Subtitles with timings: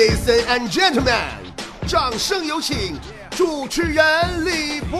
[0.00, 1.12] Ladies and gentlemen，
[1.86, 2.96] 掌声有请
[3.32, 4.02] 主持人
[4.46, 4.98] 李波。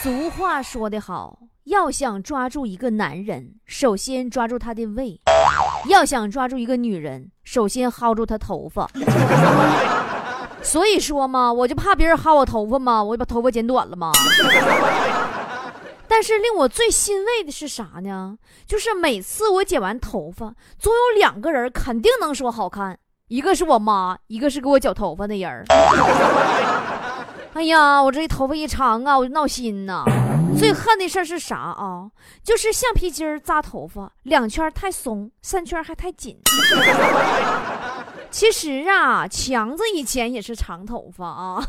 [0.00, 5.18] 俗话说得好，要想抓住一个男人，首先抓住他的胃；
[5.88, 8.88] 要想抓住一个女人，首先薅住她头发。
[10.62, 14.12] 所以说嘛，我就怕别人薅我头发嘛，我就把头发剪短了嘛。
[16.18, 18.36] 但是令我最欣慰的是啥呢？
[18.66, 25.64] 就是每次我剪完头发，总有两个人肯定能说好看，一个是我妈，一个是给我剪头发的人
[27.54, 30.02] 哎呀，我这头发一长啊，我就闹心呐。
[30.58, 32.10] 最恨的事是啥啊？
[32.42, 36.36] 就是橡皮筋扎头发，两圈太松，三圈还太紧。
[38.28, 41.64] 其实啊，强子以前也是长头发啊。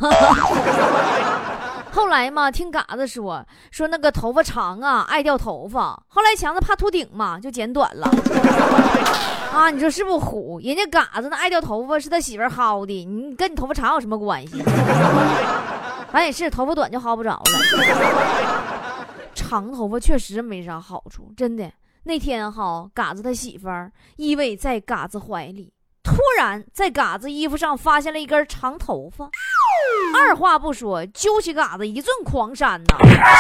[1.92, 6.02] 后来嘛，听嘎子说说那个头发长啊，爱掉头发。
[6.08, 8.10] 后来强子怕秃顶嘛，就剪短了。
[9.52, 10.60] 啊，你说是不是虎？
[10.64, 14.62] 人家嘎子那爱掉头发是他媳妇薅的，你跟你头发长有什么关系？
[16.12, 17.44] 反 也是头发短就薅不着了。
[19.34, 21.72] 长头发确实没啥好处，真的。
[22.04, 23.68] 那天哈，嘎子他媳妇
[24.16, 25.74] 依偎在嘎子怀里。
[26.02, 29.30] 突然，在嘎子衣服上发现了一根长头发，
[30.16, 32.96] 二话不说，揪起嘎子一顿狂扇呐，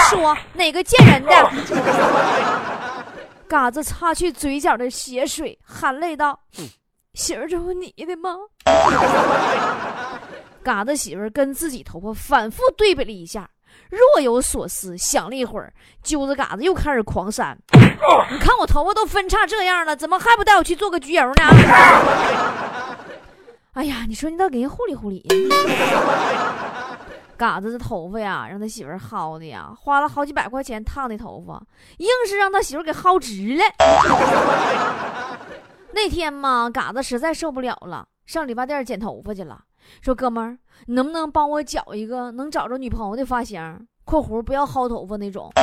[0.09, 1.32] 说：“哪个贱人的？”
[3.48, 6.40] 嘎子擦去嘴角的血水，含泪道
[7.16, 8.36] ：“媳妇，这不你的吗？”
[10.64, 13.50] 嘎子媳妇跟自己头发反复对比了一下。
[13.90, 15.73] 若有所思，想了一会儿，
[16.04, 17.58] 揪着嘎子又开始狂扇。
[17.73, 22.89] 你看我头发都分叉这样了，怎么还不带我去做个焗油呢？
[23.73, 25.25] 哎呀，你说你倒给人护理护理。
[27.38, 31.61] 嘎子的头发呀，让他媳妇薅的呀，花了好几百块钱烫的头发，
[31.98, 33.64] 硬是让他媳妇给薅直了。
[35.94, 39.61] 那天嘛，嘎子实在受不了了，上理发店剪头发去了。
[40.02, 45.49] 说哥们儿，你能不能帮我找一个能找着女朋友的发型？（括弧不要薅头发那种。）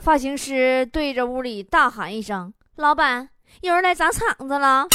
[0.00, 3.28] 发型师对着屋里大喊一声：“老板，
[3.60, 4.86] 有人来砸场子了！”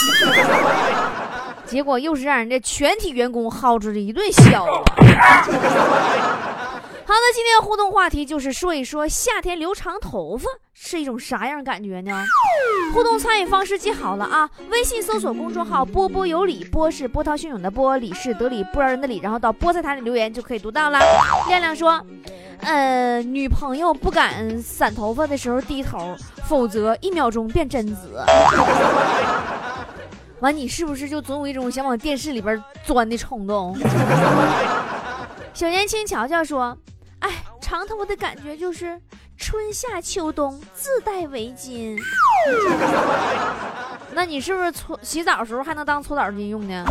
[1.68, 4.84] 结果又是让人家全体员工薅出了一顿笑话。
[7.06, 12.24] 好的，今天的互动话题就是说一说夏天留长头发是一种啥样感觉呢？
[12.94, 21.00] 互动参与方式记好了啊，微信搜索公众号“波波有理”，波是波涛汹涌的波，理是得理不饶人的理，然后到菠菜坛里留言就可以读到了。
[21.48, 22.02] 亮亮说，
[22.60, 26.14] 呃，女朋友不敢散头发的时候低头，
[26.48, 28.22] 否则一秒钟变贞子。
[30.42, 33.78] 完，你是不是就总有一种想往电视里边钻的冲动？
[35.54, 36.78] 小年轻乔乔说。
[37.20, 39.02] 哎，长头发的感觉就是
[39.38, 41.98] 春夏秋冬自带围巾。
[44.14, 46.86] 那你是不是搓洗澡的时候还能当搓澡巾用呢？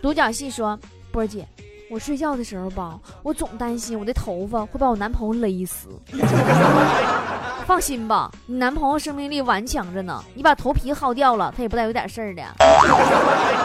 [0.00, 0.78] 独角戏说
[1.10, 1.44] ：“波姐，
[1.90, 5.88] 我睡觉的时候吧，我总担心我的头发会把我男朋友勒死。
[7.68, 12.42] 放心吧，你男朋友生命力顽强着呢，你把头皮薅掉了，他也不带有点事儿的。”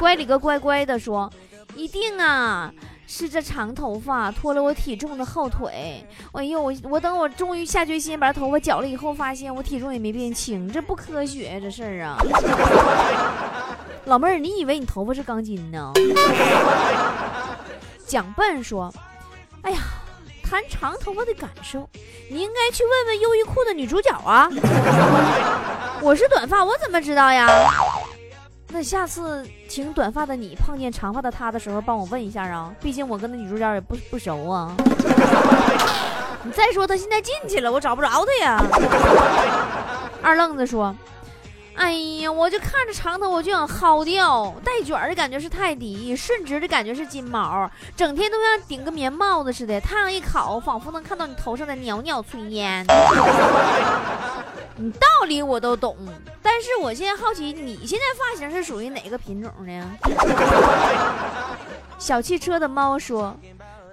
[0.00, 1.32] 乖里个乖乖的说
[1.76, 2.72] ：“一定啊。”
[3.06, 6.04] 是这长头发拖了我体重的后腿。
[6.32, 12.18] 哎呦，我我等我终于下决心把头发绞了以后，发现我体重也没变轻，这不科学呀，这事儿啊！
[14.06, 15.92] 老妹儿，你以为你头发是钢筋呢？
[18.04, 18.92] 蒋笨说
[19.62, 19.78] ：“哎呀，
[20.48, 21.88] 谈长头发的感受，
[22.30, 24.48] 你应该去问问优衣库的女主角啊。
[26.00, 27.48] 我是短发，我怎么知道呀？”
[28.68, 34.74] 那下次请短发的你碰见长发的他的时候，帮我问一下啊，毕竟我跟那女主角也不不熟啊。
[36.42, 38.62] 你再说他现在进去了，我找不着他呀。
[40.22, 40.94] 二愣子说
[41.84, 52.86] ：“哎呀，我就看着长头我就想薅掉，带卷的感觉是泰迪，顺直的感觉是金毛，整天都像顶个棉帽子似的，太阳一烤，仿佛能看到你头上的袅袅炊烟。”
[54.76, 55.94] 你道理我都懂，
[56.42, 59.98] 但是我现在好奇，你现在发型是属于哪个品种呢？
[61.98, 63.36] 小汽车的猫说：“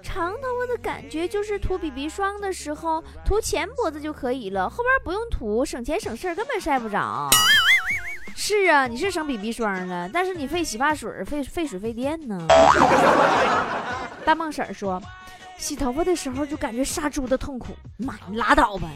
[0.02, 7.28] 长头发的感觉就是涂 BB 霜的时候涂前脖子就可以了，后边不用涂，省钱省事儿，根本晒不着。”
[8.34, 12.38] 是啊，你是省 BB 霜了，但是你费洗发水，费费水费电呢。
[14.24, 15.00] 大梦婶说
[15.58, 18.88] ：“洗头发的时候就感觉杀猪的痛苦。”妈，你拉倒吧。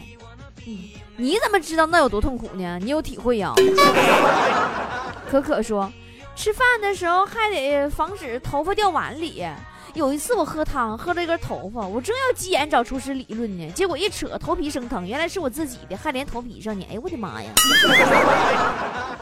[1.15, 2.77] 你怎么知道那有多痛苦呢？
[2.81, 3.53] 你有体会呀？
[5.29, 5.91] 可可说，
[6.35, 9.45] 吃饭的时候还得防止头发掉碗里，
[9.93, 16.85] 有一次我喝汤喝了一根头发，我正要急眼找厨师理论呢，结果一扯头皮生疼，原来是我自己的，还连头皮上呢。
[16.89, 17.49] 哎呦我的妈呀！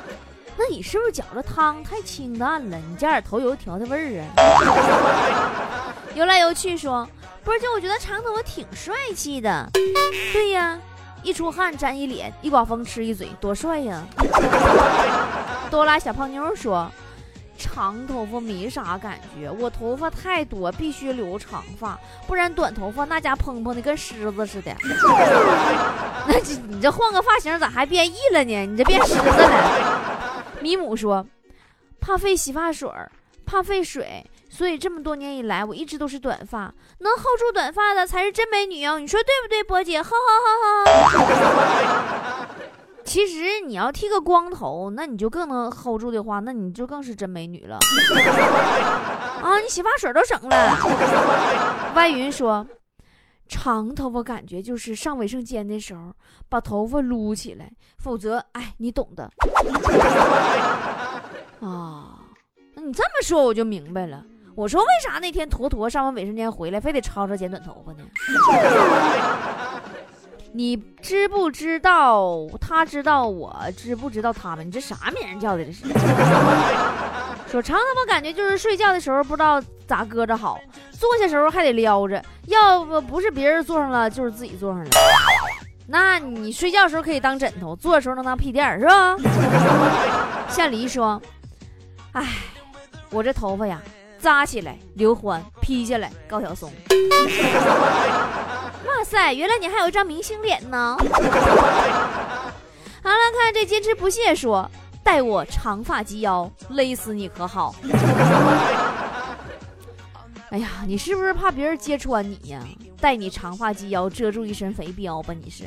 [0.57, 2.77] 那你是不是搅的汤太清淡了？
[2.89, 4.25] 你加点头油调调味儿啊？
[6.15, 7.07] 游来游去说，
[7.43, 9.69] 波儿姐，我觉得长头发挺帅气的。
[10.33, 10.79] 对呀，
[11.23, 14.01] 一出汗沾一脸，一刮风吃一嘴，多帅呀！
[15.69, 16.89] 多拉小胖妞说。
[17.57, 21.97] 长头发没啥感觉，我头发太多，必须留长发，
[22.27, 24.75] 不然短头发那家蓬蓬的跟狮子似的。
[26.27, 28.65] 那这你这换个发型咋还变异了呢？
[28.65, 30.01] 你这变狮子了。
[30.65, 31.23] 米姆说，
[32.01, 32.89] 怕费洗发水，
[33.45, 38.97] 怕费水，所以这么多年以来我一直都是短发，能 hold 住短发的才是真美女哦。
[38.97, 40.01] 你说对不对，波姐？
[40.01, 40.41] 哈哈
[40.83, 42.47] 哈哈。
[43.05, 47.77] 其实你要剃个光头，那你就更能 hold 住的话，那你就更是真美女了。
[49.43, 50.77] 啊，你洗发水都省了。
[51.93, 52.65] 歪云说，
[53.47, 56.13] 长头发感觉就是上卫生间的时候
[56.49, 59.23] 把头发撸起来，否则，哎，你懂的。
[61.61, 62.19] 啊，
[62.73, 64.23] 那你这么说我就明白了。
[64.55, 68.03] 我说为啥那天坨坨上完卫生间回来，非得吵吵剪短头发呢？
[70.53, 72.47] 你知不知道？
[72.61, 74.65] 他知道我知不知道他们？
[74.65, 75.65] 你这啥名叫的？
[75.65, 75.83] 这是
[77.51, 80.57] 说长头发感觉就是睡觉的时候不知道咋搁着好，
[80.99, 84.89] 坐下时候还得撩着，要不不是别人坐上了，就是自己坐上了。
[85.87, 89.15] 那你睡觉时候可以当枕头，坐的时候能当屁垫是吧？
[90.49, 91.21] 夏黎说
[92.13, 92.25] ：“哎，
[93.11, 93.79] 我这头发呀，
[94.17, 96.71] 扎起来刘欢，披下来高晓松。
[98.87, 100.97] ”哇塞，原来你还有一张明星脸呢！
[100.99, 101.03] 好
[103.11, 104.67] 了，看这坚持不懈说，
[105.03, 107.75] 待我长发及腰，勒死你可好？
[110.55, 112.61] 哎呀，你是不是怕别人揭穿你呀？
[113.01, 115.33] 待你长发及腰，遮住一身肥膘吧？
[115.33, 115.65] 你是？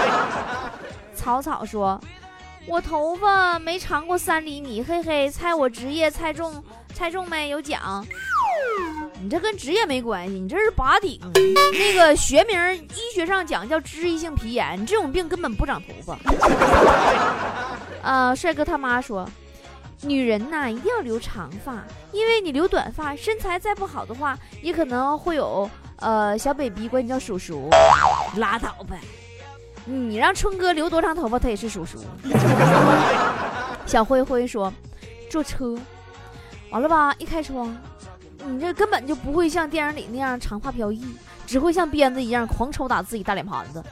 [1.16, 1.98] 草草说，
[2.66, 6.62] 我头发没长过三厘米，嘿嘿，猜我职业，猜中，
[6.92, 7.48] 猜中没？
[7.48, 8.06] 有奖。
[9.18, 11.18] 你这跟职业没关系，你这是拔顶。
[11.72, 16.18] 那个学名，医学上讲叫脂溢性皮炎，这种病根本不长头发。
[18.04, 19.26] 呃，帅哥他妈说，
[20.02, 21.82] 女人呐一定要留长发，
[22.12, 27.70] 因为你留短发，身材再不好的话，也可能会有呃小 baby 管你叫叔叔。
[28.36, 29.00] 拉倒呗，
[29.84, 31.98] 你让春哥留多长头发，他也是叔叔。
[33.86, 34.72] 小灰灰说，
[35.30, 35.74] 坐车
[36.70, 37.74] 完了吧，一开窗。
[38.48, 41.16] 你这根本就不会像电影里那样长发飘逸，
[41.46, 43.82] 只会像鞭子一样狂抽打自己大脸盘子。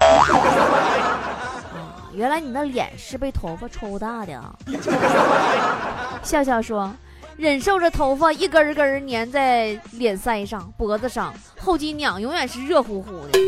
[2.17, 4.55] 原来你的脸是被头发抽大的啊！
[6.23, 6.93] 笑笑说，
[7.37, 13.39] 忍受着头发一根根粘在脸腮上、脖子上，后脊梁永远是热乎乎的。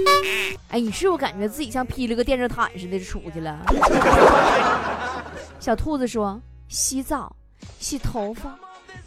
[0.69, 3.59] 哎，你是不是感觉自己像披了个电热毯似的出去了？
[5.61, 7.35] 小兔子说，洗澡、
[7.79, 8.55] 洗头发、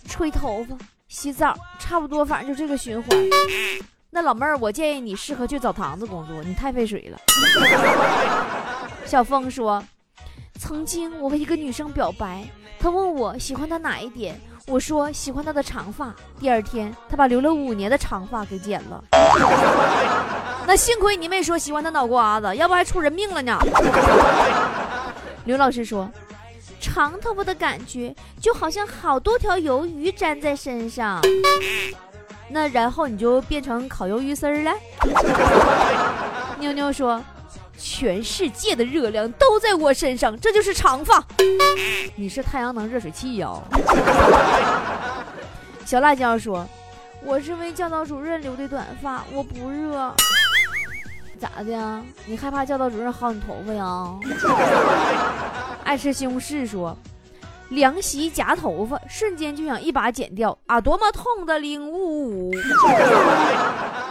[0.08, 0.76] 吹头发。
[1.08, 3.10] 洗澡差不多，反正就这个循环。
[4.12, 7.18] 那老妹儿，我建议你适合去澡堂子工作，你太费水了。
[9.10, 9.84] 小凤说，
[10.60, 12.44] 曾经我和一个女生表白，
[12.80, 16.14] 她问我喜欢她哪一点，我说喜欢她的长发。
[16.40, 19.04] 第二天，她把留了五年的长发给剪了。
[20.68, 23.58] 那幸亏你没说喜欢她脑瓜子，要不还出人命了呢。
[25.46, 26.08] 刘老师说。
[26.82, 31.20] 长头发的感觉就好像好多条鱿鱼粘在身上，
[32.48, 34.72] 那然后你就变成烤鱿鱼丝了。
[36.58, 37.22] 妞妞说
[37.79, 41.24] ：“全世界的热量都在我身上，这就是长发。”
[42.15, 43.50] 你是太阳能热水器呀？
[45.86, 46.67] 小辣椒说
[47.24, 50.13] ：“我是为教导主任留的短发，我不热。”
[51.39, 52.03] 咋的呀？
[52.25, 54.13] 你害怕教导主任薅你头发呀？
[55.86, 56.95] 爱吃西红柿说，
[57.69, 60.81] 凉席夹头发，瞬间就想一把剪掉啊！
[60.81, 62.51] 多么痛的领悟！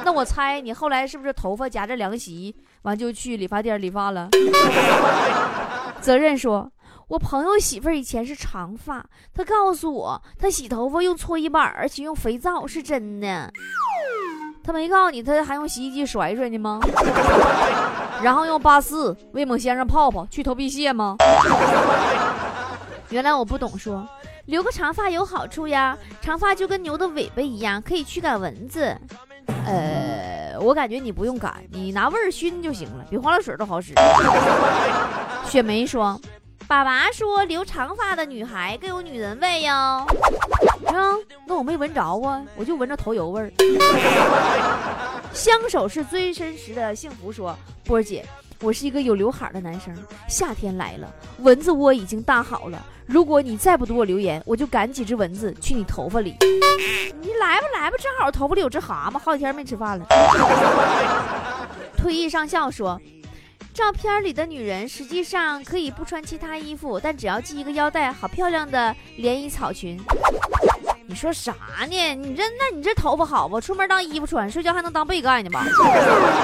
[0.09, 4.31] 那我猜你后来是不是头发夹着凉席，完就去理发店理发了？
[6.01, 6.73] 责任说，
[7.09, 13.53] 我朋友媳妇儿以前是长发，她告诉我，她洗头发用搓衣板，而且用肥皂，是真的。
[14.65, 16.81] 他没告诉你，他还用洗衣机甩甩呢吗？
[18.25, 21.17] 然后用八四威猛先生泡泡去头皮屑吗？
[23.13, 24.09] 原来我不懂，说
[24.47, 28.99] 留个长发有好处呀，长发就跟牛的尾巴一样，可以驱赶蚊子。
[29.67, 33.93] 呃，我感觉你不用赶，你拿味儿熏就行了，比花露水都好使。
[35.47, 36.21] 雪梅说，
[36.67, 39.73] 爸爸说留长发的女孩更有女人味哟。
[39.73, 40.07] 啊，
[41.47, 43.51] 那我没闻着啊，我就闻着头油味儿。
[45.33, 47.31] 相守是最真实的幸福。
[47.31, 48.25] 说波儿姐，
[48.61, 49.95] 我是一个有刘海的男生，
[50.29, 52.85] 夏天来了，蚊子窝已经搭好了。
[53.07, 56.35] 如果你再不给我留言，我就赶几只蚊子去你头发里。
[57.21, 60.07] 你来吧来吧，正好头发里有只蛤蟆，好几天没吃饭了。
[61.97, 63.01] 退役上校说。
[63.75, 69.97] 照片里的女人实际上可以不穿其他衣服，但只要系一个腰带，好漂亮的连衣草裙。
[71.07, 71.55] 你说啥
[71.89, 72.15] 呢？
[72.17, 73.61] 你这那你这头发好不？
[73.61, 75.65] 出门当衣服穿，睡觉还能当被盖呢吧？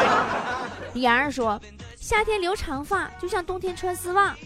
[0.94, 1.61] 李阳说，
[2.04, 4.37] 夏天留长发就像冬天穿丝袜。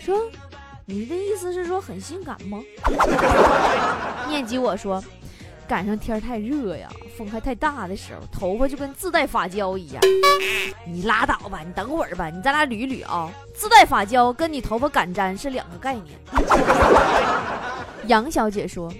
[0.00, 0.30] 说，
[0.86, 2.62] 你的意思是说很性感吗？
[4.30, 5.02] 念及我说。
[5.66, 10.00] 赶上天太热呀，风还太大的时候，头发就跟自带发胶一样。
[10.86, 13.28] 你拉倒吧，你等会儿吧，你咱俩捋捋啊。
[13.52, 16.16] 自带发胶跟你头发敢粘是两个概念。
[18.06, 18.92] 杨小姐说：“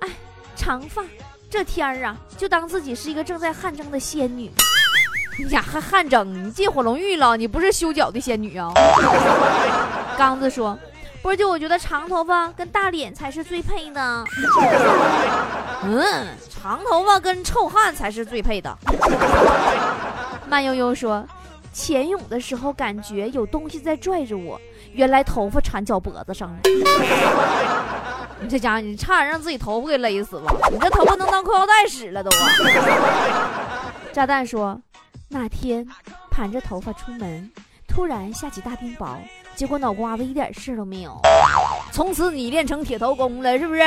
[0.00, 0.08] 哎，
[0.56, 1.04] 长发，
[1.50, 4.50] 这天儿啊，就当自己是一个正在汗蒸的仙女。
[5.38, 6.46] 你呀，还汗蒸？
[6.46, 7.36] 你进火龙浴了？
[7.36, 8.72] 你不是修脚的仙女啊？”
[10.18, 10.78] 刚子说。
[11.22, 14.24] 波姐，我觉得长头发跟大脸才是最配的。
[15.82, 18.76] 嗯，长头发跟臭汗才是最配的。
[20.46, 21.24] 慢悠悠说，
[21.72, 24.60] 潜泳的时候感觉有东西在拽着我，
[24.92, 26.56] 原来头发缠脚脖子上了。
[28.40, 30.54] 你这家伙，你差点让自己头发给勒死吧？
[30.70, 32.36] 你这头发能当裤腰带使了都啊！
[34.12, 34.78] 炸弹说，
[35.34, 35.84] 那天
[36.30, 37.50] 盘着头发出门，
[37.88, 39.16] 突然下起大冰雹。
[39.56, 41.20] 结果脑瓜子一点事都没有，
[41.90, 43.80] 从此你练成铁头功了，是不是？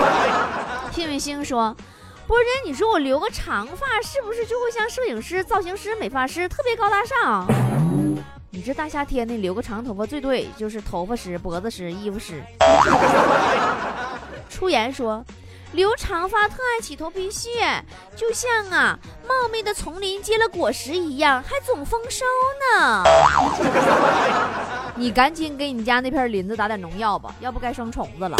[0.92, 1.76] 信伟星说
[2.26, 7.46] ：“波姐，你说我留个长发，是不是就会像摄影师、造型师、美发师，特别高大上？
[8.48, 12.42] 你这大夏天的留个长头发，最多也就是头发湿、脖子湿、衣服湿。”
[14.48, 15.22] 出言说。
[15.72, 17.50] 留长发特爱起头皮屑，
[18.16, 22.24] 就像啊茂密的丛林结了果实一样，还总丰收
[22.74, 23.02] 呢。
[24.96, 28.36] 你赶紧给你家那片林子打点农药吧，要不该生虫子了。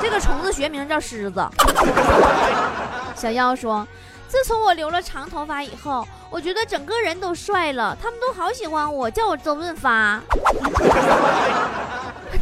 [0.00, 1.46] 这个虫子学名叫虱子。
[3.14, 3.86] 小妖说
[4.26, 10.18] ：“自从我留了长头发以后，我觉得整个人都帅了，他们都好喜欢我，叫我周润发。”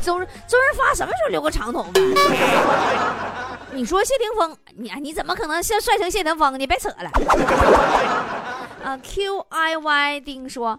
[0.03, 1.93] 周周润发什么时候留过长头发？
[3.73, 6.59] 你说谢霆锋，你你怎么可能像帅成谢霆锋？
[6.61, 7.11] 你别扯了。
[8.85, 10.79] 啊，Q I Y 丁说，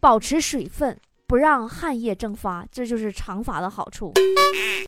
[0.00, 4.12] 保持水分，不让汗液蒸发，这就是长发的好处。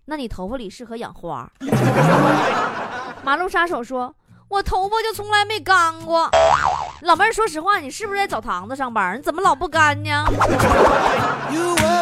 [0.06, 1.48] 那你头发里适合养花。
[3.22, 4.14] 马路杀手说，
[4.48, 6.28] 我头发就从来没干过。
[7.02, 9.16] 老妹儿，说实话，你是不是在澡堂子上班？
[9.18, 10.24] 你怎么老不干呢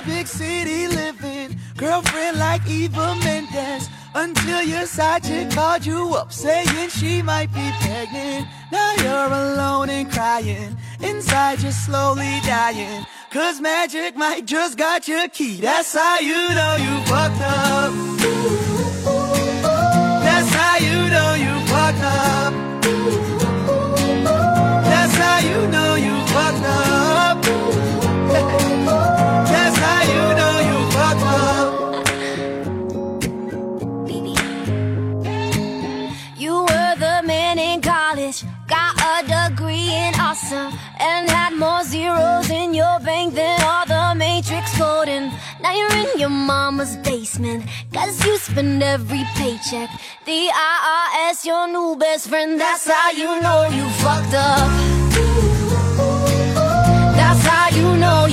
[4.17, 8.47] ？Until your side chick called you up saying she might be pregnant.
[8.71, 10.77] Now you're alone and crying.
[11.01, 13.05] Inside you're slowly dying.
[13.31, 15.61] Cause magic might just got your key.
[15.61, 17.93] That's how you know you fucked up.
[20.23, 22.53] That's how you know you fucked up.
[24.91, 26.94] That's how you know you fucked up.
[48.55, 49.91] Spend every paycheck.
[50.27, 54.69] The IRS, your new best friend, that's how you know you fucked up.
[57.19, 58.24] That's how you know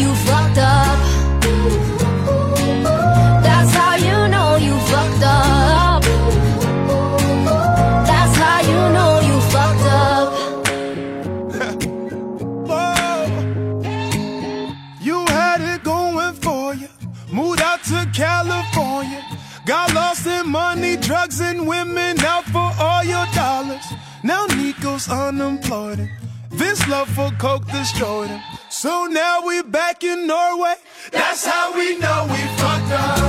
[30.12, 30.76] in Norway.
[31.12, 33.21] That's how we know we fucked up.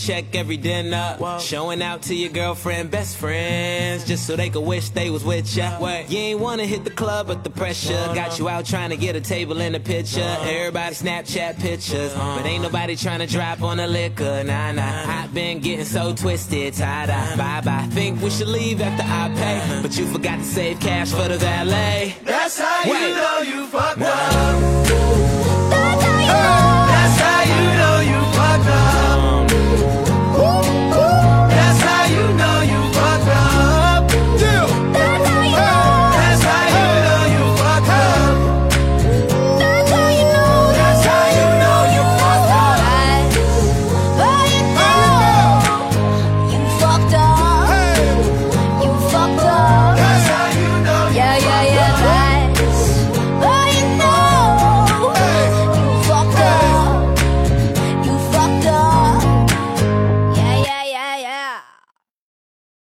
[0.00, 1.16] Check every dinner.
[1.40, 5.54] Showing out to your girlfriend, best friends, just so they could wish they was with
[5.56, 5.78] ya.
[6.08, 9.16] You ain't wanna hit the club, but the pressure got you out trying to get
[9.16, 10.36] a table in the picture.
[10.40, 14.42] Everybody Snapchat pictures, but ain't nobody trying to drop on the liquor.
[14.44, 15.04] Nah, nah.
[15.06, 17.36] I've been getting so twisted, tied up.
[17.36, 17.86] Bye bye.
[17.90, 21.38] Think we should leave after I pay, but you forgot to save cash for the
[21.38, 22.16] valet.
[22.24, 23.08] That's how Wait.
[23.08, 24.39] you know you fucked up.